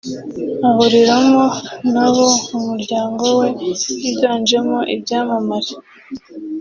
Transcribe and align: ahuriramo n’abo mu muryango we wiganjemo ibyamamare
ahuriramo 0.67 1.45
n’abo 1.91 2.25
mu 2.49 2.59
muryango 2.67 3.23
we 3.39 3.47
wiganjemo 4.01 4.79
ibyamamare 4.95 5.73